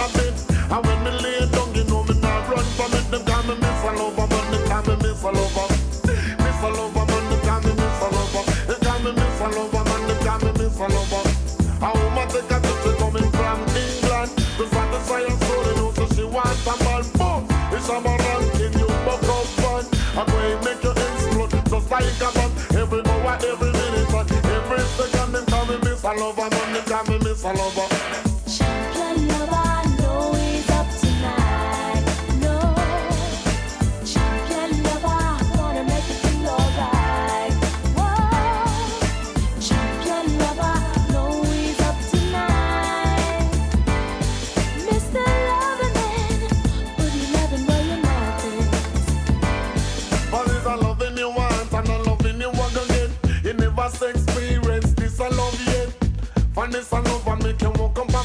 habit. 0.00 0.34
And 0.72 0.80
when 0.86 0.98
me 1.04 1.10
lay 1.20 1.44
down, 1.52 1.68
you 1.74 1.84
know 1.84 2.02
me 2.04 2.14
not 2.20 2.48
run 2.48 2.64
from 2.76 2.92
it. 2.96 3.04
Them 3.12 3.22
call 3.28 3.42
me 3.44 3.54
me 3.60 3.70
fall 3.84 4.00
over, 4.00 4.26
but 4.26 4.44
they 4.50 4.62
call 4.64 4.82
me 4.88 4.94
me 5.04 5.10
fall 5.20 5.36
over. 5.36 5.66
Me 6.40 6.50
fall 6.60 6.78
over, 6.80 7.04
but 7.04 7.22
they 7.28 7.40
call 7.44 7.60
me 7.60 7.72
me 7.76 7.88
fall 8.00 8.16
over. 8.16 8.42
They 8.68 8.78
call 8.80 8.98
me 9.04 9.10
me 9.12 9.26
fall 9.38 9.56
over, 9.60 9.82
man. 9.84 10.02
They 10.08 10.18
call 10.24 10.38
me 10.40 10.50
me 10.56 10.66
fall 10.72 10.94
over. 11.00 11.22
A 11.84 11.88
woman 11.96 12.26
take 12.32 12.52
a 12.54 12.58
picture 12.64 12.96
coming 13.00 13.30
from 13.36 13.58
England. 13.76 14.30
The 14.56 14.64
father 14.72 15.00
say 15.04 15.24
I'm 15.28 15.36
know 15.36 15.60
no, 15.76 15.86
so 15.96 16.04
she 16.14 16.24
wants 16.24 16.66
a 16.66 16.74
man. 16.84 17.04
Boom, 17.20 17.42
it's 17.76 17.88
a 17.88 17.96
moral 18.00 18.42
in 18.64 18.72
you, 18.80 18.88
buck 19.04 19.24
up 19.28 19.46
fun. 19.60 19.84
I'm 20.16 20.26
going 20.32 20.52
to 20.52 20.64
make 20.64 20.82
you 20.84 20.92
explode 20.96 21.52
just 21.68 21.90
like 21.90 22.20
a 22.24 22.30
bomb. 22.36 22.52
Every 22.76 23.00
hour, 23.04 23.36
every 23.36 23.72
minute, 23.72 24.08
every 24.16 24.84
second, 24.96 25.32
they 25.32 25.44
call 25.50 25.64
me 25.66 25.76
me 25.84 25.92
fall 25.96 26.20
over, 26.22 26.48
man. 26.48 26.72
They 26.72 26.84
call 26.88 27.04
me 27.04 27.18
me 27.18 27.34
fall 27.34 27.60
over. 27.60 28.19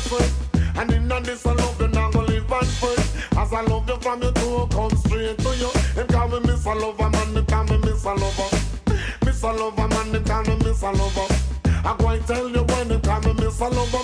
first. 0.07 0.35
And 0.77 0.91
in 0.91 1.07
this 1.23 1.45
I 1.45 1.53
love 1.53 1.79
you, 1.81 1.87
now 1.87 2.11
go 2.11 2.21
live 2.21 2.51
at 2.51 2.65
foot. 2.65 2.99
As 3.37 3.53
I 3.53 3.61
love 3.61 3.87
you 3.89 3.97
from 3.97 4.21
your 4.21 4.31
door, 4.33 4.67
come 4.69 4.95
straight 4.97 5.37
to 5.39 5.49
you. 5.55 5.71
Them 5.95 6.07
call 6.07 6.27
me 6.27 6.39
Miss 6.41 6.65
a 6.65 6.73
Lover, 6.73 7.09
man, 7.09 7.33
them 7.33 7.45
call 7.45 7.63
me 7.65 7.77
Miss 7.77 8.03
a 8.03 8.13
Lover. 8.13 8.49
Miss 9.25 9.43
a 9.43 9.51
Lover, 9.51 9.87
man, 9.87 10.11
them 10.11 10.23
call 10.23 10.43
me 10.43 10.55
Miss 10.63 10.81
a 10.81 10.91
Lover. 10.91 11.27
I 11.65 11.95
go 11.97 12.07
and 12.07 12.27
tell 12.27 12.49
you 12.49 12.63
when 12.63 12.87
them 12.87 13.01
call 13.01 13.21
me 13.21 13.33
Miss 13.33 13.59
a 13.59 13.67
Lover, 13.67 14.03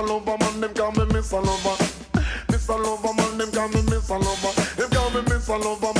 Mr. 0.00 0.08
lover, 0.08 0.38
man, 0.38 0.60
them 0.62 0.74
call 0.74 0.92
me 0.92 1.04
Miss 1.12 1.32
a 1.32 1.36
lover. 1.36 1.76
Mr. 2.48 2.82
lover, 2.82 3.12
man, 3.12 3.36
them 3.36 3.52
call 3.52 3.68
me 3.68 3.82
Miss 3.82 4.08
a 4.08 4.14
lover. 4.14 4.62
Them 4.76 4.90
call 4.90 5.10
me 5.10 5.20
Miss 5.28 5.48
a 5.48 5.56
lover. 5.56 5.99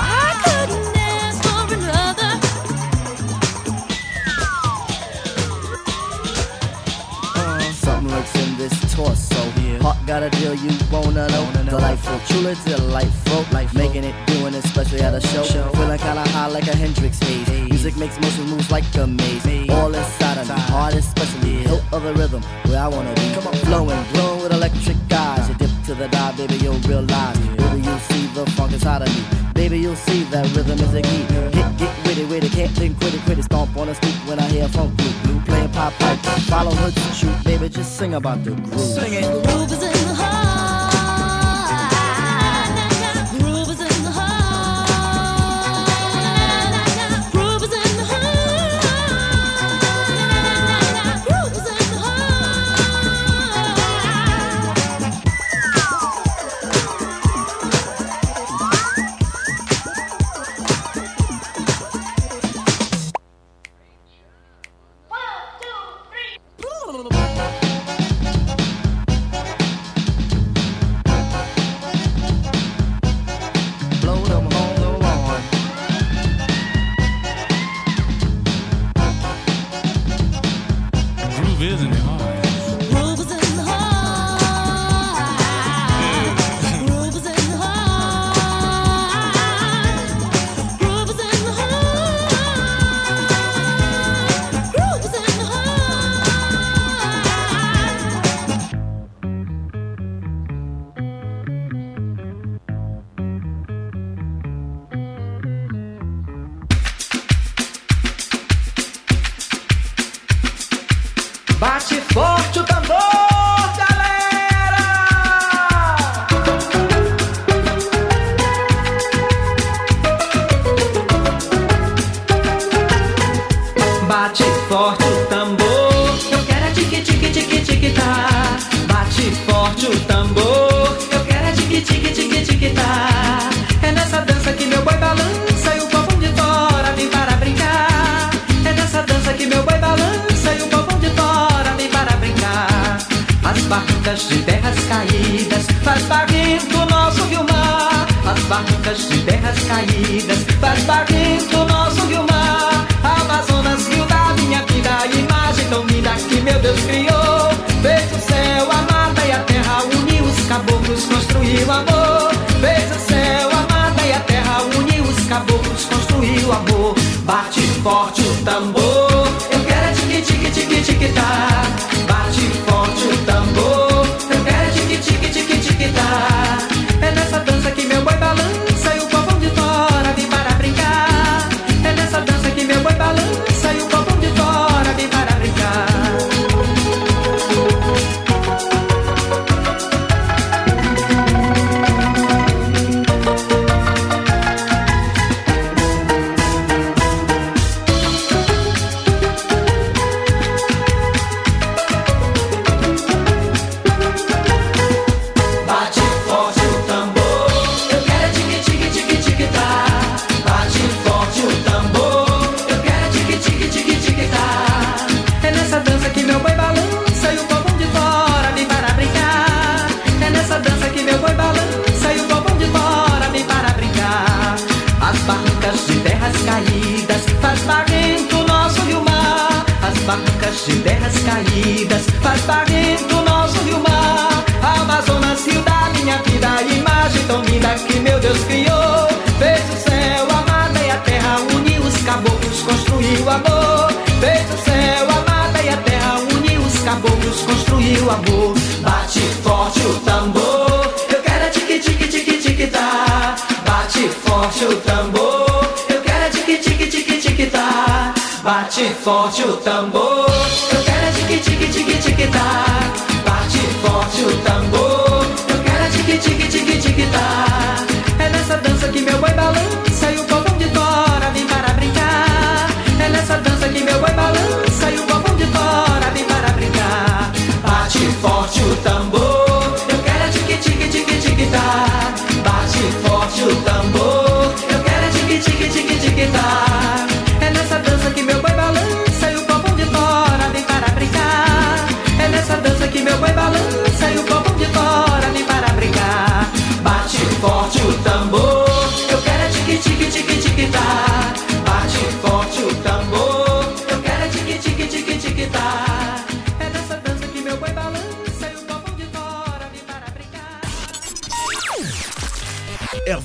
Delightful, 11.11 12.19
truly 12.27 12.55
delightful. 12.63 13.45
Life 13.51 13.73
making 13.73 14.05
it, 14.05 14.15
doing 14.27 14.53
it, 14.53 14.63
especially 14.63 15.01
at 15.01 15.13
a 15.13 15.19
show. 15.19 15.43
Feeling 15.43 15.97
kinda 15.99 16.23
high 16.29 16.47
like 16.47 16.67
a 16.67 16.75
Hendrix 16.75 17.19
haze. 17.19 17.49
Music 17.69 17.97
makes 17.97 18.17
motion 18.21 18.45
moves 18.45 18.71
like 18.71 18.85
a 18.95 19.05
maze. 19.05 19.69
All 19.69 19.93
inside 19.93 20.37
of 20.37 20.47
me, 20.47 20.55
heart 20.71 20.93
especially. 20.95 21.63
Hilt 21.67 21.83
of 21.91 22.03
the 22.03 22.13
rhythm, 22.13 22.41
where 22.67 22.79
I 22.79 22.87
wanna 22.87 23.13
be. 23.15 23.27
Flowing, 23.65 24.03
glowing 24.13 24.41
with 24.43 24.53
electric 24.53 24.97
eyes. 25.11 25.49
You 25.49 25.55
dip 25.55 25.71
to 25.87 25.95
the 25.95 26.07
dive, 26.07 26.37
baby, 26.37 26.55
you'll 26.55 26.79
realize. 26.87 27.37
Baby, 27.37 27.81
you'll 27.81 27.99
see 28.11 28.27
the 28.27 28.45
funk 28.51 28.71
inside 28.71 29.01
of 29.01 29.09
me. 29.09 29.23
Baby, 29.53 29.79
you'll 29.79 29.95
see 29.95 30.23
that 30.31 30.45
rhythm 30.55 30.79
is 30.79 30.93
a 30.93 31.01
key. 31.01 31.25
Get, 31.51 31.77
get 31.77 31.93
with 32.05 32.19
it, 32.19 32.29
with 32.29 32.51
can't 32.53 32.71
think, 32.71 32.97
quit 32.99 33.13
it, 33.13 33.21
quit 33.25 33.37
it. 33.37 33.43
Stomp 33.43 33.75
on 33.75 33.87
the 33.87 33.95
stoop 33.95 34.15
when 34.27 34.39
I 34.39 34.47
hear 34.47 34.67
funk 34.69 34.95
group. 34.97 35.15
Blue 35.23 35.41
playing 35.41 35.71
pop 35.71 35.93
pipe. 35.99 36.19
Follow 36.47 36.71
her 36.71 36.91
to 36.91 37.13
shoot, 37.13 37.43
baby, 37.43 37.67
just 37.67 37.97
sing 37.97 38.13
about 38.13 38.43
the 38.45 38.51
groove. 38.51 38.79
Sing 38.79 39.13
it. 39.13 39.23
The 39.23 39.51
groove 39.51 39.71
is 39.71 39.83
a 39.83 40.00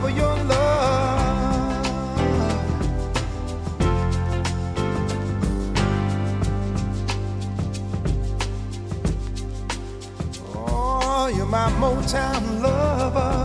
for 0.00 0.10
your 0.10 0.36
love. 0.44 1.86
Oh, 10.54 11.32
you're 11.34 11.46
my 11.46 11.70
Motown 11.80 12.62
lover. 12.62 13.37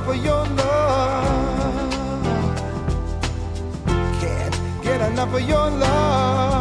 out 0.00 0.06
for 0.06 0.14
your 0.14 0.44
love. 0.46 1.92
Can't 4.20 4.82
get 4.82 5.00
enough 5.00 5.34
of 5.34 5.42
your 5.48 5.70
love. 5.70 6.59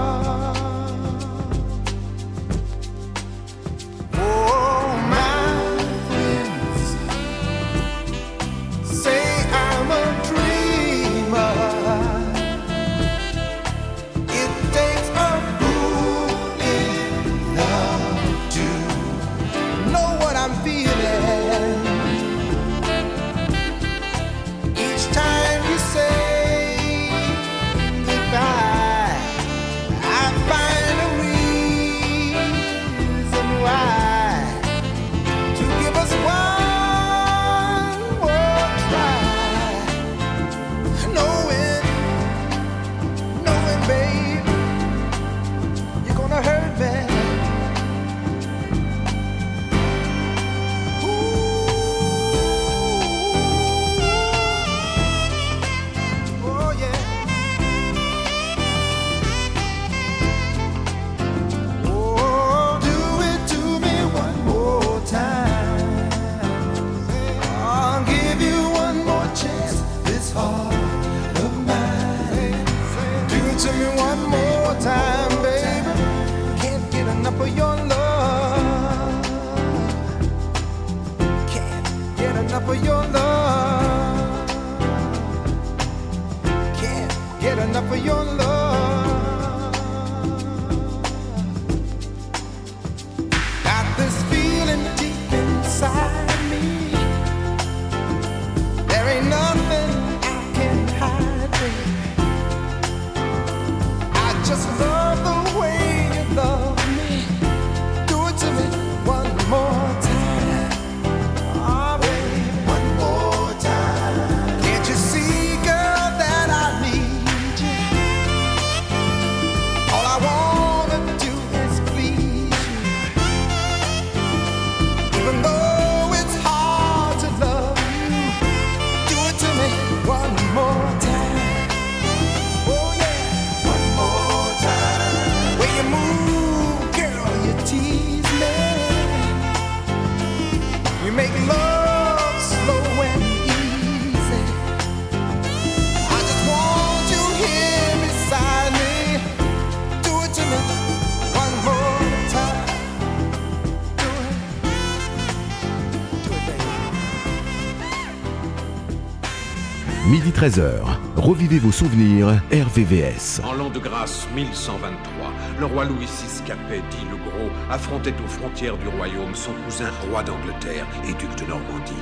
13h, 160.49 160.81
revivez 161.15 161.59
vos 161.59 161.71
souvenirs 161.71 162.41
RVVS. 162.51 163.39
En 163.43 163.53
l'an 163.53 163.69
de 163.69 163.77
grâce 163.77 164.27
1123, 164.35 165.31
le 165.59 165.65
roi 165.67 165.85
Louis 165.85 166.07
VI 166.07 166.43
Capet, 166.43 166.81
dit 166.89 167.05
le 167.11 167.17
Gros, 167.17 167.51
affrontait 167.69 168.15
aux 168.25 168.27
frontières 168.27 168.77
du 168.77 168.87
royaume 168.87 169.35
son 169.35 169.51
cousin 169.65 169.91
roi 170.09 170.23
d'Angleterre 170.23 170.87
et 171.07 171.13
duc 171.13 171.35
de 171.37 171.45
Normandie. 171.45 171.93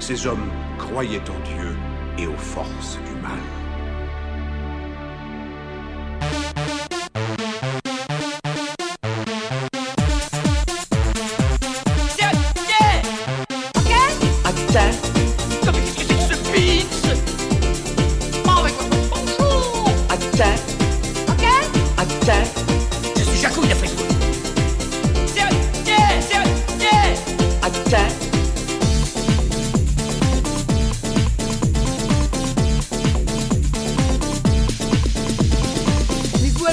Ces 0.00 0.26
hommes 0.26 0.50
croyaient 0.76 1.18
en 1.30 1.56
Dieu 1.56 1.76
et 2.18 2.26
aux 2.26 2.36
forces 2.36 2.98
du 3.06 3.22
mal. 3.22 3.65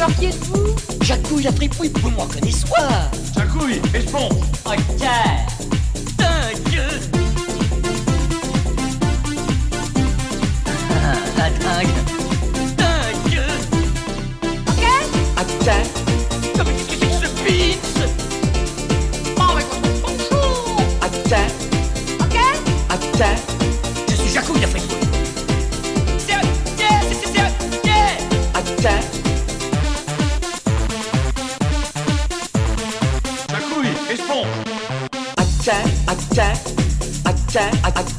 alors 0.04 0.18
qui 0.18 0.26
êtes-vous 0.26 0.76
Jacouille 1.02 1.44
la 1.44 1.52
fripouille, 1.54 1.92
vous 2.02 2.10
m'en 2.10 2.26
connaissez 2.26 2.68
quoi 2.68 2.90
Jacouille, 3.34 3.82
espion 3.94 4.28
Ok 4.66 4.76
D'un 6.18 6.70
dieu 6.70 6.84
ah, 11.06 12.13
that 37.54 37.74
I, 37.86 37.90
I 38.02 38.13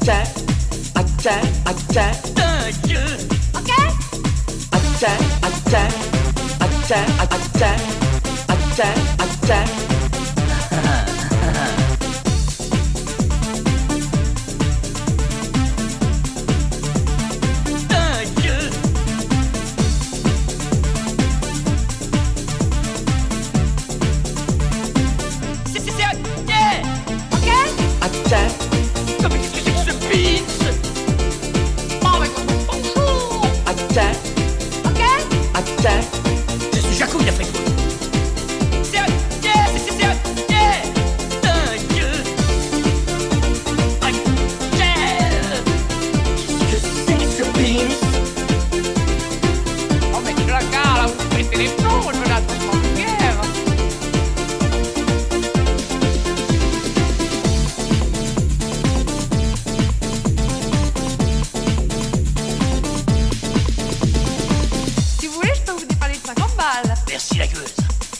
Merci 67.15 67.37
la 67.37 67.47
gueuse. 67.47 67.73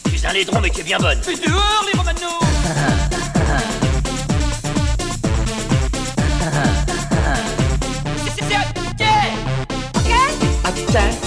Tu 0.06 0.16
es 0.16 0.26
un 0.26 0.32
laidron, 0.32 0.62
mais 0.62 0.70
tu 0.70 0.80
es 0.80 0.84
bien 0.84 0.98
bonne. 0.98 1.20
Mais 1.28 1.36
dehors, 1.36 1.86
les 1.86 1.92
Romano 2.00 2.18
C'est 8.24 8.46
ok 8.46 9.04
Ok 9.98 10.12
Ok 10.66 11.25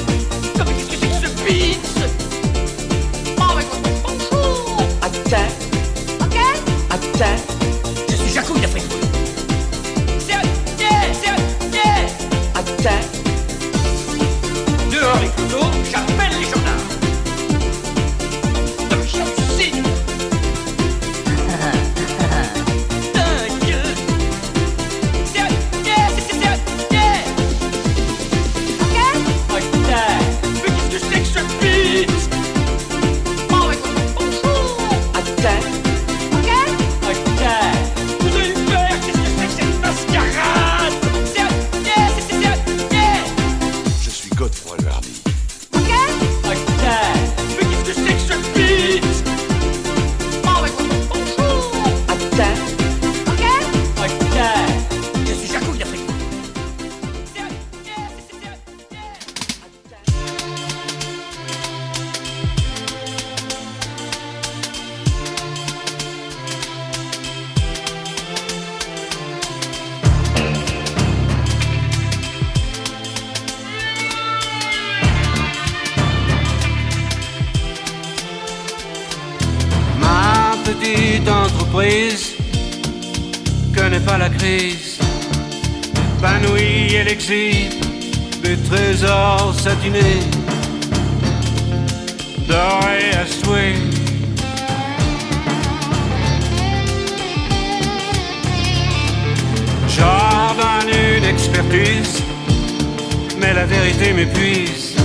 mais 103.41 103.53
la 103.55 103.67
vérité 103.67 104.13
m'épuise. 104.13 104.97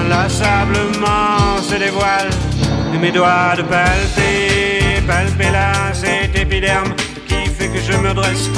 Inlassablement 0.00 1.60
se 1.62 1.74
dévoile 1.76 2.30
et 2.94 2.98
mes 2.98 3.10
doigts 3.10 3.54
de 3.56 3.62
palper, 3.62 5.02
palper 5.06 5.50
là 5.50 5.72
cet 5.92 6.38
épiderme 6.38 6.94
qui 7.26 7.48
fait 7.50 7.68
que 7.68 7.80
je 7.80 7.96
me 7.98 8.14
dresse, 8.14 8.48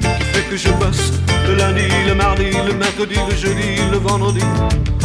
qui 0.00 0.24
fait 0.32 0.50
que 0.50 0.56
je 0.56 0.68
bosse 0.72 1.12
le 1.48 1.54
lundi, 1.56 1.88
le 2.06 2.14
mardi, 2.14 2.50
le 2.66 2.74
mercredi, 2.74 3.16
le 3.28 3.36
jeudi, 3.36 3.80
le 3.90 3.98
vendredi, 3.98 4.44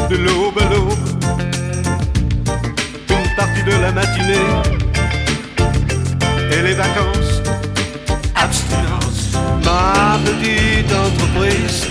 de 0.10 0.18
l'aube 0.18 0.60
à 0.60 0.74
l'aube, 0.74 0.94
une 3.10 3.36
partie 3.36 3.64
de 3.64 3.82
la 3.82 3.92
matinée 3.92 4.50
et 6.52 6.62
les 6.62 6.74
vacances, 6.74 7.42
abstinence, 8.36 8.89
ma 9.64 10.20
petite 10.26 10.92
entreprise, 10.94 11.88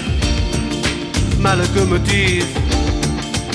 ma 1.41 1.55
locomotive 1.57 2.47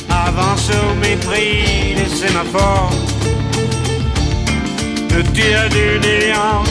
avance 0.10 0.70
au 0.70 0.96
mépris 0.96 1.96
des 1.96 2.10
sémaphores, 2.16 2.94
le 5.16 5.24
tir 5.34 5.70
du 5.70 6.00
néant. 6.00 6.64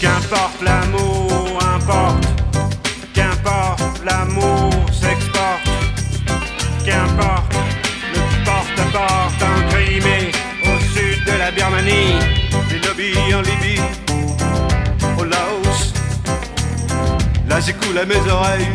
Qu'importe 0.00 0.62
l'amour, 0.62 1.58
importe. 1.76 2.26
Qu'importe 3.14 4.02
l'amour 4.04 4.70
s'exporte. 4.90 5.68
Qu'importe 6.84 7.54
le 8.14 8.44
porte-à-porte 8.44 9.21
Birmanie, 11.54 12.18
lobbies 12.84 13.34
en 13.34 13.42
Libye, 13.42 13.80
au 15.18 15.24
Laos. 15.24 15.92
Là 17.48 17.60
j'écoule 17.60 17.98
à 17.98 18.04
mes 18.04 18.30
oreilles. 18.30 18.72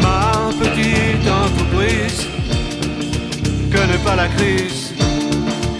Ma 0.00 0.50
petite 0.58 1.28
entreprise. 1.28 2.26
Connaît 3.72 4.02
pas 4.04 4.16
la 4.16 4.28
crise, 4.28 4.92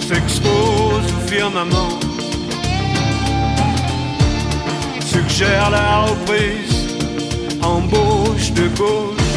s'expose 0.01 1.07
au 1.17 1.29
firmament. 1.29 1.99
Suggère 5.01 5.71
la 5.71 6.03
reprise, 6.03 6.99
embauche 7.63 8.51
de 8.53 8.67
gauche, 8.77 9.33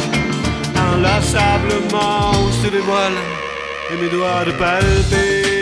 inlassablement 0.92 2.32
on 2.32 2.50
se 2.62 2.68
dévoile, 2.68 3.18
et 3.92 4.02
mes 4.02 4.10
doigts 4.10 4.44
de 4.44 4.52
palper, 4.52 5.57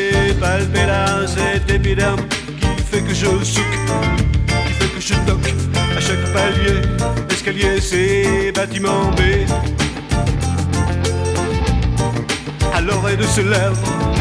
là 0.86 1.26
cet 1.26 1.70
épiderme 1.70 2.20
qui 2.60 2.82
fait 2.82 3.02
que 3.02 3.14
je 3.14 3.26
souque, 3.44 3.64
qui 4.66 4.72
fait 4.72 4.94
que 4.94 5.00
je 5.00 5.14
toque 5.26 5.54
à 5.96 6.00
chaque 6.00 6.32
palier, 6.32 6.82
escalier, 7.30 7.80
c'est 7.80 8.52
bâtiment 8.52 9.10
B. 9.12 9.20
À 12.74 12.80
l'oreille 12.80 13.16
de 13.16 13.22
ce 13.24 13.40
lèvre 13.40 14.15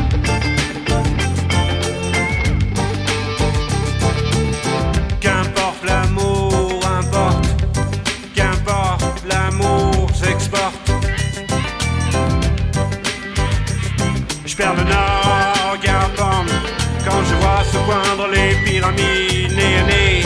poindre 17.85 18.27
les 18.27 18.55
pyramides 18.65 19.55
nez, 19.55 20.23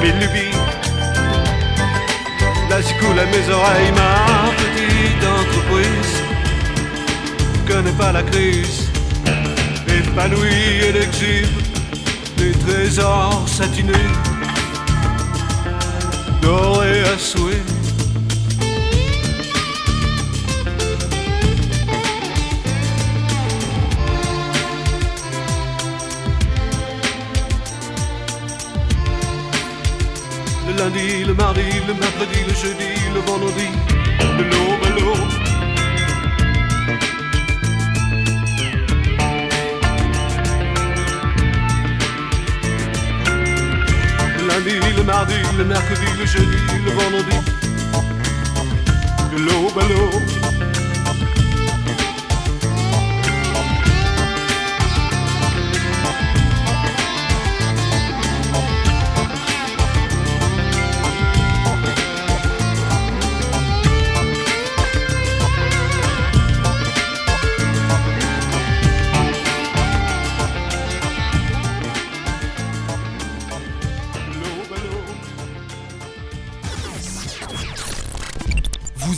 mes 0.00 0.12
lubies. 0.20 0.56
Là 2.68 2.76
à 2.76 3.26
mes 3.26 3.46
oreilles 3.52 3.92
ma 3.92 4.50
petite 4.62 5.24
entreprise. 5.40 6.14
Connais 7.66 7.92
pas 7.92 8.12
la 8.12 8.22
crise, 8.22 8.90
épanouie 9.88 10.86
et 10.86 10.92
l'exhibe 10.92 11.58
des 12.36 12.52
trésors 12.52 13.44
satinés, 13.46 14.10
dorés 16.42 17.02
à 17.02 17.18
souhait. 17.18 17.79
Lundi, 30.80 31.24
le 31.24 31.34
mardi, 31.34 31.62
le 31.86 31.94
mercredi, 31.94 32.38
le 32.48 32.54
jeudi, 32.54 32.90
le 33.12 33.20
vendredi, 33.20 33.68
de 34.38 34.44
l'aube 34.50 34.86
l'aube. 34.96 35.32
Lundi, 44.48 44.96
le 44.96 45.02
mardi, 45.02 45.34
le 45.58 45.64
mercredi, 45.64 46.06
le 46.18 46.26
jeudi, 46.26 46.56
le 46.86 46.92
vendredi, 46.92 47.36
de 49.32 49.38
l'aube. 49.38 50.39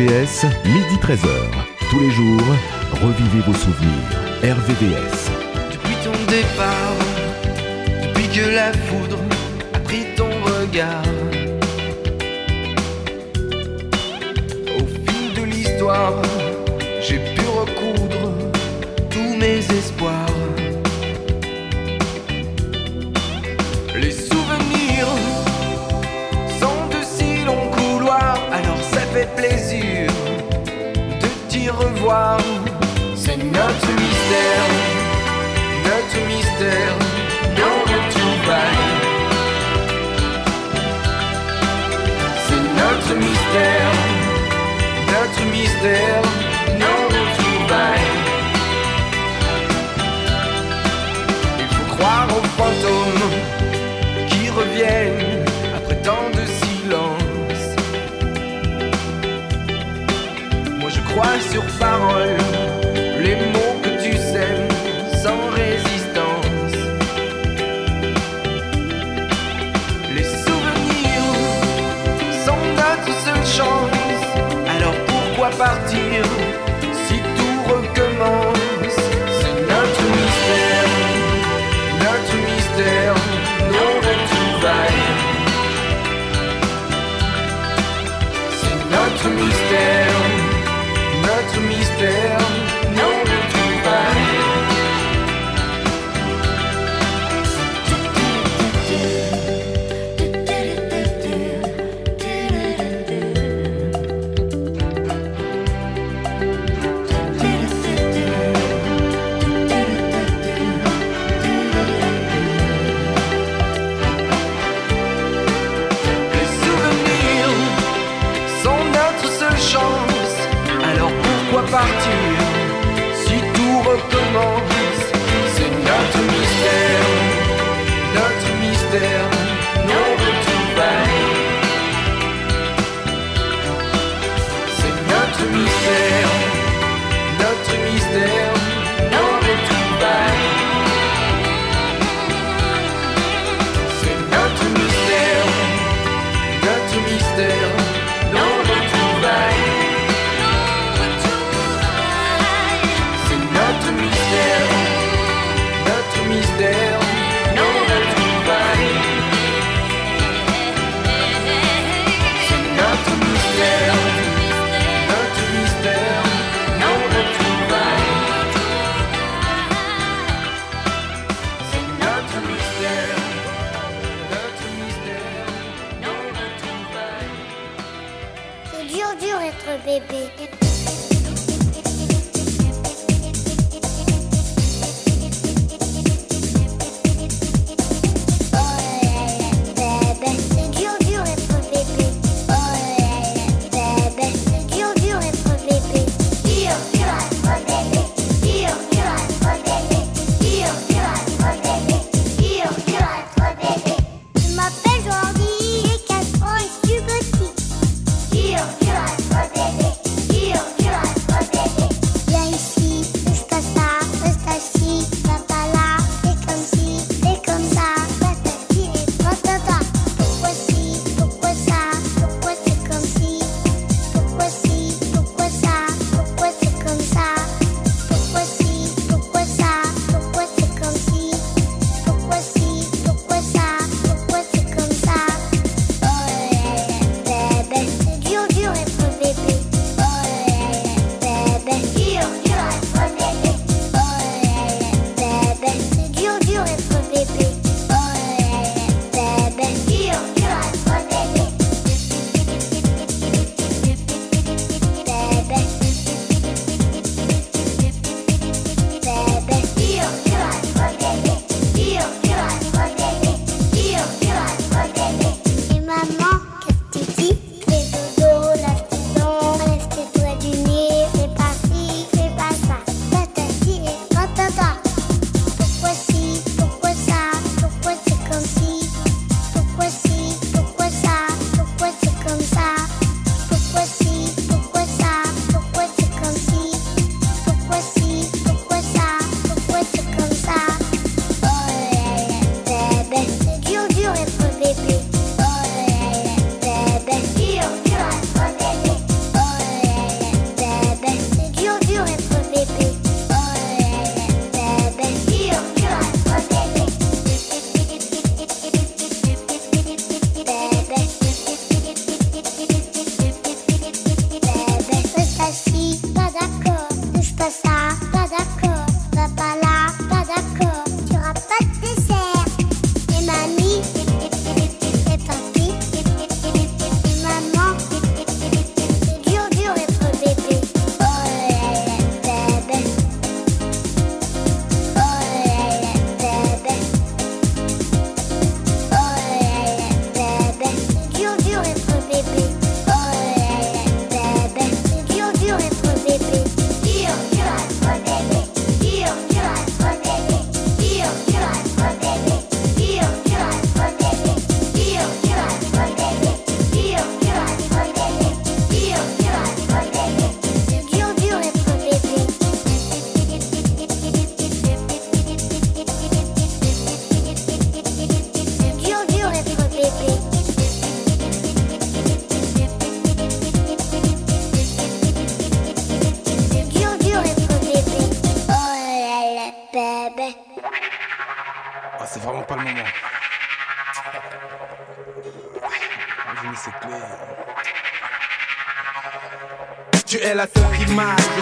RVVS, 0.00 0.46
midi 0.64 0.96
13h. 1.02 1.28
Tous 1.90 2.00
les 2.00 2.10
jours, 2.10 2.40
revivez 3.02 3.40
vos 3.46 3.52
souvenirs. 3.52 3.90
RVVS. 4.42 5.30
Depuis 5.72 5.94
ton 6.02 6.12
départ, 6.26 6.96
depuis 8.02 8.28
que 8.28 8.48
la 8.48 8.72
foudre 8.72 9.18
a 9.74 9.78
pris 9.80 10.06
ton 10.16 10.30
regard, 10.46 11.02
au 14.74 14.86
fil 14.86 15.34
de 15.34 15.44
l'histoire. 15.44 16.39
C'est 36.60 36.66
notre 42.76 43.14
mystère, 43.16 43.92
notre 45.06 45.42
mystère 45.50 46.22
non 46.78 46.98
retrouvaille. 47.16 48.12
Il 51.60 51.68
faut 51.74 51.88
croire 51.94 52.28
aux 52.28 52.46
fantômes 52.58 53.30
qui 54.28 54.50
reviennent 54.50 55.44
après 55.74 55.96
tant 56.02 56.28
de 56.34 56.44
silence. 56.60 57.64
Moi 60.78 60.90
je 60.90 61.00
crois 61.10 61.40
sur 61.50 61.64
parole 61.78 62.69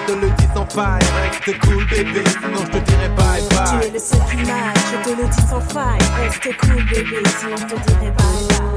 te 0.08 0.12
le 0.14 0.30
dis 0.30 0.48
sans 0.54 0.66
faille. 0.66 1.02
Reste 1.22 1.58
cool 1.60 1.84
bébé, 1.86 2.24
sinon 2.40 2.60
je 2.64 2.78
te 2.78 2.84
dirai 2.84 3.08
bye 3.10 3.42
Tu 3.48 3.56
bye. 3.56 3.86
es 3.88 3.90
le 3.92 3.98
seul 3.98 4.20
qui 4.30 4.36
m'aille, 4.36 4.74
je 4.90 5.10
te 5.10 5.20
le 5.20 5.28
dis 5.28 5.46
sans 5.48 5.60
faille. 5.60 5.98
Reste 6.18 6.56
cool 6.60 6.84
bébé, 6.86 7.22
sinon 7.38 7.56
je 7.56 7.64
te 7.74 7.80
dirai 7.90 8.10
bye. 8.12 8.48
bye, 8.48 8.67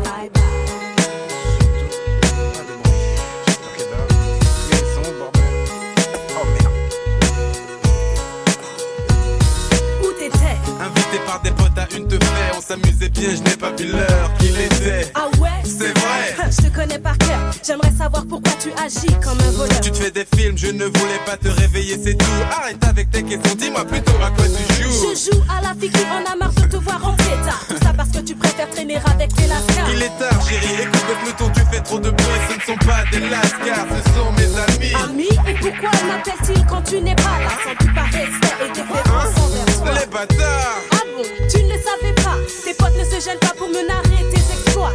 agis 18.82 19.16
comme 19.24 19.40
un 19.40 19.52
voleur. 19.52 19.80
Tu 19.82 19.92
te 19.92 19.98
fais 19.98 20.12
des 20.12 20.26
films, 20.36 20.58
je 20.58 20.68
ne 20.68 20.86
voulais 20.86 21.22
pas 21.26 21.38
te 21.38 21.48
réveiller, 21.48 21.98
c'est 22.04 22.16
tout. 22.16 22.26
Arrête 22.52 22.84
avec 22.84 23.12
tes 23.12 23.24
questions, 23.24 23.56
dis-moi 23.56 23.86
plutôt 23.86 24.14
à 24.24 24.30
quoi 24.32 24.46
tu 24.46 24.84
joues. 24.84 24.92
Je 24.92 25.32
joue 25.32 25.42
à 25.50 25.62
la 25.62 25.74
fille 25.80 25.92
qui 25.92 26.04
en 26.06 26.32
a 26.32 26.36
marre 26.36 26.54
de 26.54 26.62
te 26.62 26.78
voir 26.78 27.06
en 27.06 27.16
tard. 27.16 27.64
Tout 27.68 27.78
ça 27.84 27.94
parce 27.96 28.10
que 28.10 28.20
tu 28.20 28.36
préfères 28.36 28.70
traîner 28.70 28.98
avec 28.98 29.34
tes 29.36 29.48
lascars. 29.48 29.90
Il 29.94 30.04
est 30.04 30.18
tard, 30.20 30.42
chérie, 30.48 30.82
écoute 30.84 31.06
le 31.10 31.16
peloton, 31.26 31.52
tu 31.54 31.62
fais 31.72 31.82
trop 31.82 32.00
de 32.00 32.10
bruit, 32.10 32.42
ce 32.50 32.56
ne 32.56 32.62
sont 32.62 32.86
pas 32.86 33.04
des 33.12 33.30
lascars, 33.30 33.88
ce 33.90 34.02
sont 34.14 34.32
mes 34.34 34.52
amis. 34.66 34.94
Amis, 35.04 35.38
et 35.48 35.54
pourquoi 35.54 35.92
m'appelle-t-il 36.08 36.66
quand 36.66 36.82
tu 36.82 37.02
n'es 37.02 37.16
pas 37.16 37.38
là? 37.40 37.52
Sans 37.64 37.86
doute 37.86 37.96
par 37.96 38.06
respect 38.06 38.56
et 38.66 38.70
déférence 38.70 39.38
envers 39.38 39.66
toi. 39.66 39.94
Les 40.00 40.06
bâtards 40.08 40.82
Ah 40.92 41.04
bon, 41.16 41.24
tu 41.50 41.64
ne 41.64 41.70
le 41.74 41.80
savais 41.82 42.14
pas 42.16 42.38
Tes 42.64 42.74
potes 42.74 42.98
ne 42.98 43.04
se 43.04 43.26
gênent 43.26 43.40
pas 43.40 43.54
pour 43.58 43.68
me 43.70 43.88
narrer 43.88 44.24
tes 44.32 44.40
exploits 44.54 44.94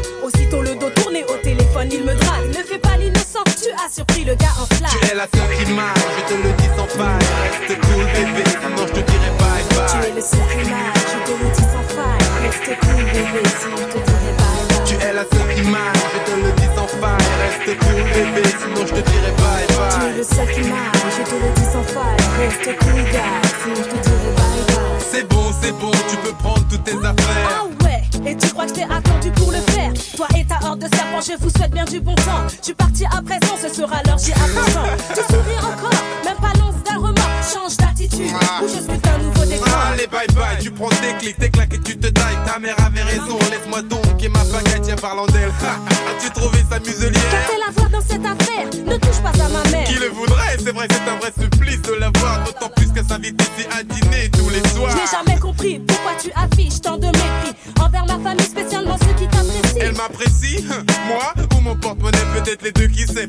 le 4.26 4.34
gars 4.34 4.54
en 4.60 4.66
flamme 4.74 4.90
Tu 4.90 5.10
es 5.10 5.14
la 5.14 5.26
seule 5.32 5.56
qui 5.64 5.72
m'aille, 5.72 5.94
je 6.18 6.34
te 6.34 6.42
le 6.42 6.52
dis 6.58 6.70
sans 6.76 6.86
faille. 6.98 7.26
Reste 7.46 7.80
cool 7.80 8.04
bébé, 8.04 8.42
sinon 8.50 8.82
je 8.86 8.92
te 8.92 9.00
dirai 9.10 9.30
bye 9.38 9.64
bye. 9.70 9.86
Tu 9.86 9.98
es 10.08 10.14
le 10.14 10.20
seul 10.20 10.46
qui 10.50 10.68
m'aille, 10.70 11.00
je 11.06 11.18
te 11.26 11.32
le 11.38 11.48
dis 11.54 11.66
sans 11.72 11.86
faille 11.94 12.26
Reste 12.42 12.72
cool 12.82 13.04
bébé, 13.14 13.42
sinon 13.60 13.76
je 13.78 13.88
te 13.94 14.00
dirai 14.06 14.32
bye 14.36 14.64
bye 14.68 14.84
Tu 14.86 14.94
es 15.06 15.12
la 15.14 15.24
seule 15.30 15.54
qui 15.54 15.62
m'aille, 15.70 16.02
je 16.12 16.18
te 16.26 16.34
le 16.42 16.50
dis 16.58 16.70
sans 16.74 16.88
faille. 16.98 17.30
Reste 17.40 17.78
cool 17.78 18.02
bébé, 18.12 18.42
sinon 18.60 18.82
je 18.86 18.92
te 18.98 19.02
dirai 19.10 19.32
bye 19.38 19.66
Tu 19.66 19.72
es 19.72 19.76
bye. 19.78 20.16
le 20.18 20.24
seul 20.24 20.48
qui 20.54 20.60
m'aille, 20.70 21.10
je 21.16 21.22
te 21.22 21.36
le 21.38 21.48
dis 21.54 21.68
sans 21.72 21.86
faille 21.94 22.22
Reste 22.42 22.68
cool 22.82 23.00
gars, 23.14 23.40
sinon 23.62 23.76
je 23.76 23.88
te 23.94 23.98
dirai 24.06 24.30
bye 24.36 24.62
bye 24.66 25.00
C'est 25.10 25.28
bon, 25.28 25.46
c'est 25.62 25.72
bon, 25.78 25.90
tu 26.10 26.16
peux 26.16 26.32
prendre 26.42 26.64
toutes 26.68 26.84
tes 26.84 26.98
affaires. 26.98 27.48
Ah 27.48 27.84
ouais, 27.84 28.02
et 28.30 28.36
tu 28.36 28.48
crois 28.50 28.64
que 28.64 28.70
je 28.70 28.74
t'ai 28.74 28.82
attendu 28.84 29.30
pour 29.32 29.52
le 29.52 29.58
faire? 29.72 29.92
Toi 30.16 30.26
et 30.36 30.44
ta 30.44 30.58
horde 30.66 30.80
de 30.80 30.88
serpents 30.94 31.20
je 31.20 31.32
vous 31.42 31.50
souhaite 31.50 31.70
bien 31.72 31.84
du 31.84 32.00
bon 32.00 32.14
temps. 32.14 32.44
Je 32.58 32.64
suis 32.64 32.74
parti 32.74 33.04
à 33.06 33.20
présent, 33.22 33.40
ce 33.42 33.45
sera 33.76 34.02
l'heure, 34.06 34.18
j'y 34.18 34.32
apprends. 34.32 34.88
Tu 35.14 35.20
souris 35.20 35.58
encore, 35.58 36.00
même 36.24 36.36
pas 36.40 36.52
l'once 36.58 36.82
d'un 36.84 36.96
remords. 36.96 37.36
Change 37.52 37.76
d'attitude, 37.76 38.32
ou 38.62 38.68
je 38.68 38.80
suis 38.80 39.00
un 39.14 39.18
nouveau 39.18 39.44
décor. 39.44 39.68
Allez 39.92 40.06
bye 40.06 40.26
bye, 40.34 40.58
tu 40.60 40.70
prends 40.70 40.88
tes 40.88 41.14
clics, 41.18 41.38
tes 41.38 41.50
claques 41.50 41.74
et 41.74 41.80
tu 41.80 41.96
te 41.96 42.08
tailles. 42.08 42.38
Ta 42.46 42.58
mère 42.58 42.76
avait 42.84 43.02
raison, 43.02 43.38
laisse-moi 43.50 43.82
donc 43.82 44.22
et 44.22 44.28
ma 44.28 44.42
baguette, 44.44 44.82
tiens 44.82 44.96
parlant 44.96 45.26
d'elle. 45.26 45.50
As-tu 45.50 46.30
trouvé 46.30 46.58
sa 46.70 46.78
muselière 46.78 47.22
Qu'a-t-elle 47.30 47.68
à 47.68 47.70
voir 47.72 47.90
dans 47.90 48.00
cette 48.00 48.24
affaire 48.24 48.66
Ne 48.86 48.96
touche 48.96 49.20
pas 49.22 49.44
à 49.44 49.48
ma 49.48 49.70
mère. 49.70 49.84
Qui 49.86 49.94
le 49.94 50.08
voudrait? 50.08 50.56
C'est 50.58 50.72
vrai, 50.72 50.88
c'est 50.90 51.10
un 51.10 51.16
vrai 51.18 51.32
supplice 51.38 51.82
de 51.82 51.92
la 52.00 52.10
voir. 52.18 52.44
D'autant 52.44 52.70
plus 52.74 52.90
qu'elle 52.92 53.06
s'invite 53.06 53.40
ici 53.40 53.66
à 53.78 53.82
dîner 53.82 54.30
tous 54.30 54.48
les 54.48 54.66
soirs. 54.70 54.90
Je 54.90 54.96
n'ai 54.96 55.10
jamais 55.10 55.38
compris 55.38 55.78
pourquoi 55.86 56.12
tu 56.20 56.30
affiches 56.34 56.80
tant 56.80 56.96
de 56.96 57.06
mépris 57.06 57.54
envers 57.80 58.06
ma 58.06 58.18
famille, 58.18 58.46
spécialement 58.46 58.96
ceux 58.98 59.14
qui 59.14 59.28
t'apprécient. 59.28 59.45
Elle 59.80 59.92
m'apprécie 59.94 60.64
Moi 61.08 61.32
ou 61.56 61.60
mon 61.60 61.76
porte-monnaie 61.76 62.18
Peut-être 62.34 62.62
les 62.62 62.72
deux 62.72 62.86
qui 62.88 63.06
sait. 63.06 63.26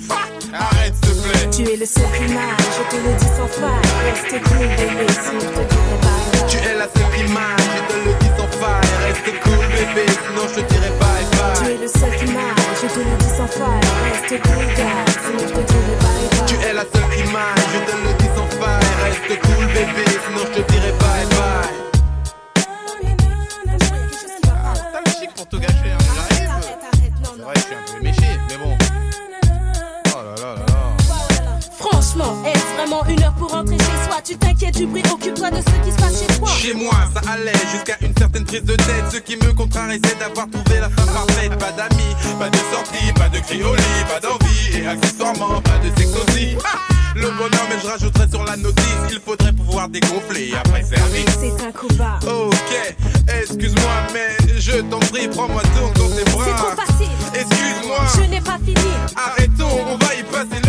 Arrête 0.53 0.93
s'il 1.03 1.13
te 1.15 1.27
plaît. 1.27 1.49
Tu 1.51 1.63
es 1.73 1.77
le 1.77 1.85
seul 1.85 2.03
qui 2.17 2.33
m'aille, 2.33 2.67
je 2.77 2.83
te 2.89 3.01
le 3.01 3.13
dis 3.17 3.25
sans 3.37 3.47
faille. 3.47 3.87
Reste 4.05 4.43
cool, 4.43 4.67
bébé, 4.67 5.05
sinon 5.23 5.39
je 5.39 5.47
te 5.47 5.63
dirai 5.69 5.95
bye. 6.01 6.49
Tu 6.49 6.57
es 6.57 6.75
la 6.75 6.87
seule 6.87 7.11
qui 7.15 7.23
m'aille, 7.33 7.67
je 7.75 7.81
te 7.87 7.97
le 8.07 8.13
dis 8.19 8.31
sans 8.37 8.51
faille. 8.59 8.89
Reste 9.07 9.31
cool 9.43 9.65
bébé, 9.67 10.05
sinon 10.07 10.45
je 10.47 10.53
te 10.55 10.73
dirai 10.73 10.91
bye 10.99 11.25
Tu 11.31 11.63
bye. 11.63 11.73
es 11.73 11.77
le 11.77 11.87
seul 11.87 12.15
qui 12.17 12.25
m'aille, 12.33 12.75
je 12.81 12.87
te 12.87 12.99
le 12.99 13.15
dis 13.17 13.33
sans 13.37 13.47
faille. 13.47 13.85
Reste 14.11 14.35
cool, 14.43 14.65
gars, 14.77 15.05
sinon 15.23 15.43
je 15.47 15.53
te 15.53 15.63
dirai 15.71 15.95
bye 16.01 16.27
bye. 16.31 16.45
Tu 16.47 16.55
es 16.67 16.73
la 16.73 16.83
seule 16.83 17.09
qui 17.15 17.23
m'aille, 17.31 17.65
je 17.73 17.79
te 17.87 17.93
le 18.03 18.11
dis 18.19 18.31
sans 18.35 18.49
faille. 18.59 18.91
Reste 19.03 19.41
cool 19.41 19.65
bébé, 19.67 20.05
sinon 20.25 20.43
je 20.47 20.61
te 20.61 20.71
dirai 20.71 20.91
bye 20.99 21.25
bye. 21.31 21.75
Ah, 24.49 25.01
pour 25.35 25.47
tout 25.47 25.59
gâcher, 25.59 25.91
hein, 25.93 26.06
une 33.09 33.23
heure 33.23 33.33
pour 33.33 33.51
rentrer 33.51 33.77
chez 33.77 34.09
soi 34.09 34.21
Tu 34.23 34.37
t'inquiètes 34.37 34.77
du 34.77 34.85
bruit, 34.85 35.03
occupe-toi 35.11 35.51
de 35.51 35.57
ce 35.57 35.85
qui 35.85 35.91
se 35.91 35.97
passe 35.97 36.19
chez 36.19 36.39
toi. 36.39 36.49
Chez 36.49 36.73
moi, 36.73 36.93
ça 37.13 37.31
allait 37.31 37.51
jusqu'à 37.71 37.97
une 38.01 38.13
certaine 38.17 38.45
prise 38.45 38.63
de 38.63 38.75
tête. 38.75 39.05
Ce 39.11 39.17
qui 39.17 39.35
me 39.35 39.53
contrarie, 39.53 39.99
c'est 40.03 40.17
d'avoir 40.19 40.47
trouvé 40.49 40.79
la 40.79 40.89
femme 40.89 41.05
parfaite. 41.07 41.57
Pas 41.57 41.71
d'amis, 41.71 42.15
pas 42.39 42.49
de 42.49 42.57
sortie, 42.71 43.13
pas 43.13 43.29
de 43.29 43.39
cri 43.39 43.63
au 43.63 43.75
lit, 43.75 44.03
pas 44.07 44.19
d'envie. 44.19 44.77
Et 44.77 44.87
accessoirement, 44.87 45.61
pas 45.61 45.77
de 45.79 45.89
sexe 45.97 46.15
aussi. 46.27 46.57
Ah 46.63 46.77
le 47.15 47.31
bonheur, 47.31 47.65
mais 47.69 47.77
je 47.81 47.87
rajouterais 47.87 48.27
sur 48.29 48.43
la 48.43 48.55
notice. 48.57 48.83
Il 49.09 49.19
faudrait 49.19 49.51
pouvoir 49.51 49.89
dégonfler 49.89 50.53
après 50.55 50.83
service. 50.83 51.25
C'est 51.39 51.65
un 51.65 51.71
coup 51.71 51.87
bas. 51.95 52.19
Ok, 52.27 52.95
excuse-moi, 53.41 53.91
mais 54.13 54.59
je 54.59 54.81
t'en 54.81 54.99
prie, 54.99 55.27
prends-moi 55.27 55.63
donc 55.79 55.93
dans 55.95 56.09
tes 56.15 56.23
bras. 56.31 56.45
C'est 56.45 56.55
trop 56.55 56.75
facile. 56.75 57.09
Excuse-moi. 57.33 57.99
Je 58.15 58.29
n'ai 58.29 58.41
pas 58.41 58.57
fini. 58.63 58.91
Arrêtons, 59.15 59.79
on 59.89 60.05
va 60.05 60.13
y 60.13 60.23
passer 60.23 60.66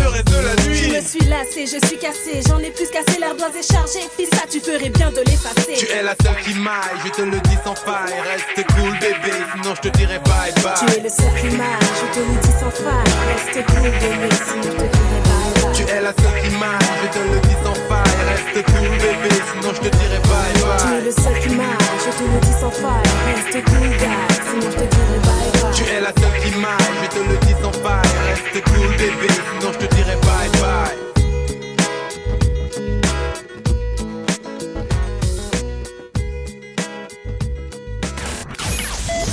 Je 0.57 0.89
me 0.95 1.01
suis 1.01 1.19
lassée, 1.29 1.65
je 1.67 1.77
suis 1.87 1.97
cassée. 1.97 2.41
J'en 2.47 2.57
ai 2.59 2.71
plus 2.71 2.87
cassé, 2.89 3.19
l'ardoise 3.19 3.55
est 3.55 3.71
chargée. 3.71 4.01
Fils, 4.17 4.29
ça, 4.33 4.45
tu 4.49 4.59
ferais 4.59 4.89
bien 4.89 5.11
de 5.11 5.21
l'effacer. 5.21 5.73
Tu 5.77 5.85
es 5.91 6.01
la 6.01 6.15
seule 6.23 6.41
qui 6.43 6.53
m'aille, 6.55 6.97
je 7.05 7.09
te 7.11 7.21
le 7.21 7.39
dis 7.41 7.57
sans 7.63 7.75
faille. 7.75 8.13
Reste 8.25 8.65
cool, 8.73 8.91
bébé, 8.99 9.33
sinon 9.53 9.75
je 9.75 9.81
te 9.89 9.97
dirai 9.97 10.19
bye 10.25 10.51
bye. 10.63 10.73
Tu 10.79 10.97
es 10.97 11.03
le 11.03 11.09
seul 11.09 11.33
qui 11.39 11.55
m'aille, 11.55 11.89
je 12.01 12.07
te 12.15 12.19
le 12.25 12.35
dis 12.41 12.55
sans 12.59 12.71
faille. 12.71 13.13
Reste 13.29 13.65
cool, 13.67 13.89
bébé, 14.01 14.29
sinon 14.33 14.63
je 14.63 14.77
te 14.79 14.87
dirai 14.89 15.19
bye 15.29 15.61
bye. 15.61 15.73
Tu 15.75 15.83
es 15.83 16.01
la 16.01 16.13
seule 16.17 16.41
qui 16.41 16.49
m'aille, 16.57 16.89
je 17.03 17.07
te 17.13 17.19
le 17.29 17.39
dis 17.45 17.57
sans 17.63 17.77
faille. 17.85 18.17
Reste 18.29 18.65
cool, 18.65 18.89
bébé, 18.89 19.35
sinon 19.53 19.69
je 19.75 19.79
te 19.85 19.89
dirai 19.95 20.19
bye 20.29 20.53
Tu 20.53 20.59
es 20.59 20.89
bye. 20.89 21.05
le 21.05 21.11
seul 21.11 21.39
qui 21.39 21.49
m'aille, 21.53 21.99
je 22.01 22.11
te 22.17 22.23
le 22.25 22.39
dis 22.41 22.55
sans 22.59 22.71
faille. 22.81 23.09
Reste 23.29 23.57
cool, 23.69 23.89
gars, 24.01 24.27
sinon 24.49 24.67
je 24.73 24.77
te 24.81 24.85
dirai 24.89 25.17
bye 25.21 25.49
bye. 25.61 25.73
Tu 25.77 25.83
es 25.93 26.01
la 26.01 26.13
seule 26.17 26.37
qui 26.41 26.51
m'aille, 26.57 26.97
je 27.03 27.07
te 27.13 27.21
le 27.29 27.37
dis 27.45 27.55
sans 27.61 27.73
faille. 27.85 28.13
Reste 28.29 28.57
cool, 28.65 28.89
bébé, 28.97 29.29
sinon 29.29 29.71
je 29.73 29.77
te 29.85 29.88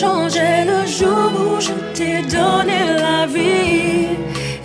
Changé 0.00 0.64
le 0.64 0.86
jour 0.86 1.30
où 1.38 1.60
je 1.60 1.72
t'ai 1.92 2.22
donné 2.22 2.80
la 3.04 3.26
vie. 3.26 4.16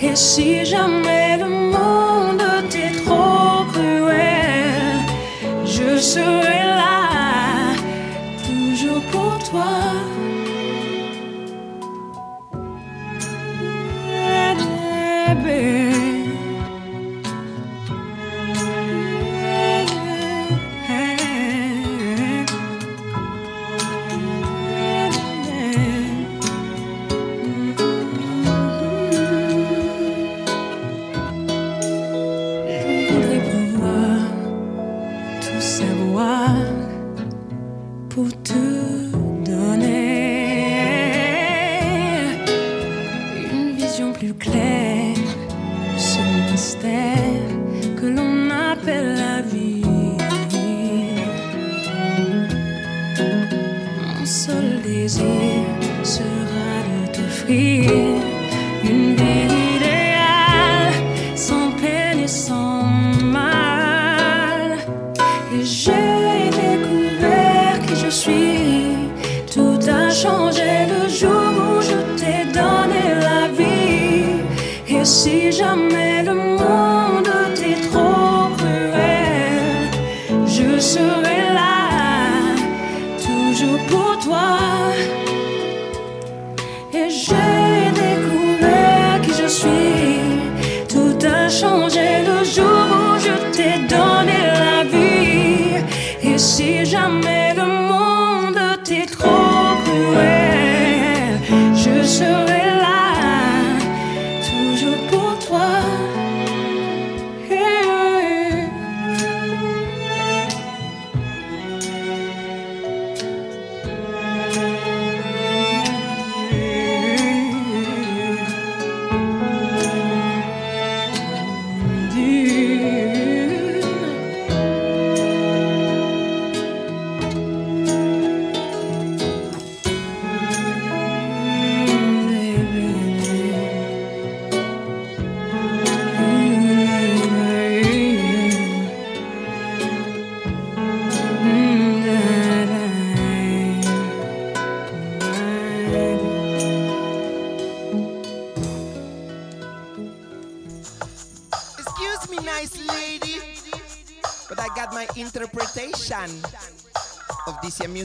Et 0.02 0.16
si 0.16 0.64
jamais 0.64 1.36
le 1.38 1.50
monde 1.76 2.42
t'est 2.70 2.96
trop 3.04 3.66
cruel, 3.74 4.96
je 5.66 5.98
serai 5.98 6.65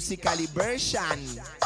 music 0.01 0.23
calibration. 0.23 1.60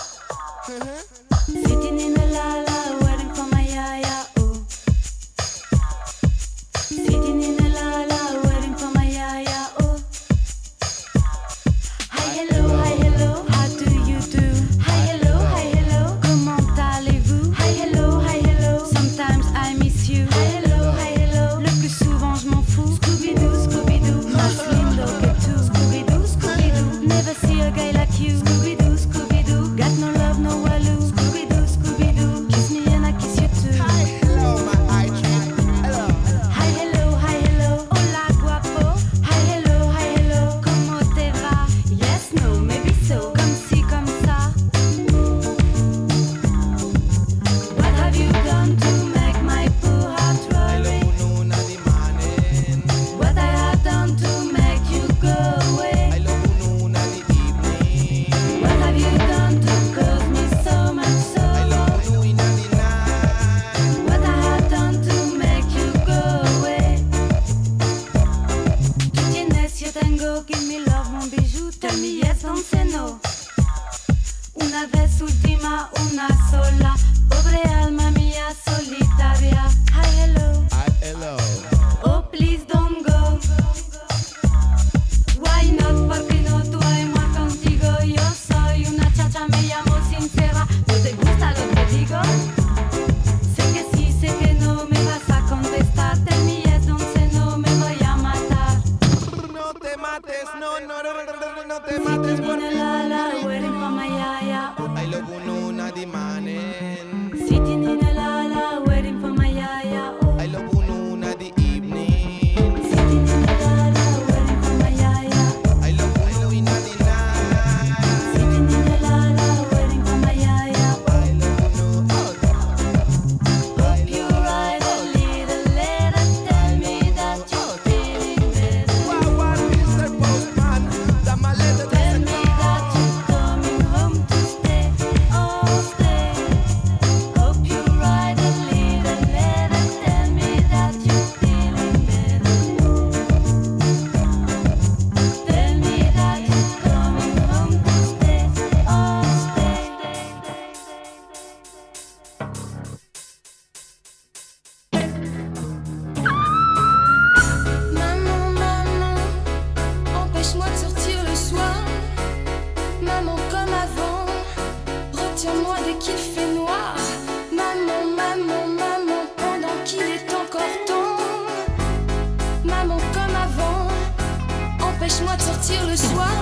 Empêche-moi 175.04 175.36
de 175.36 175.42
sortir 175.42 175.86
le 175.86 175.94
soir. 175.98 176.32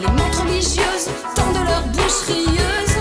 Les 0.00 0.06
montres 0.06 0.42
religieuses 0.44 1.08
tendent 1.34 1.66
leurs 1.66 1.88
boucherieuses. 1.88 2.91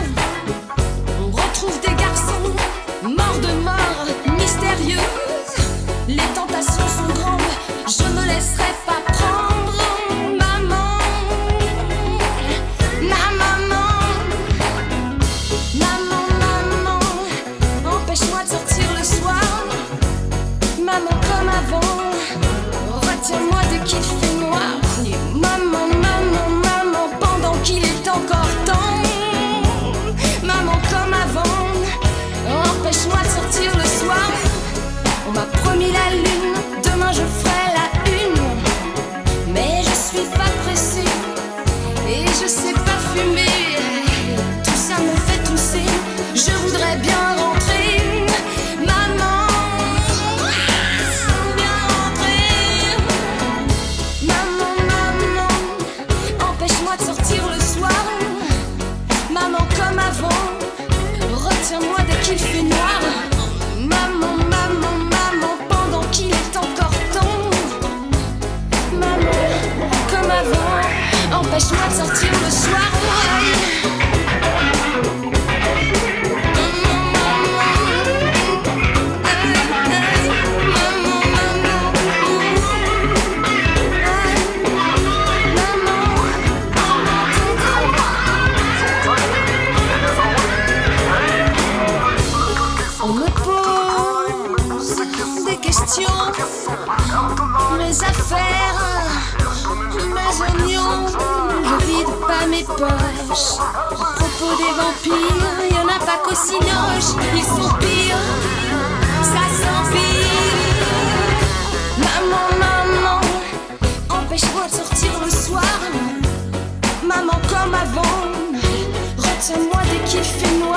Maman, 120.21 120.29
comme 120.43 120.61
avant, 120.61 120.70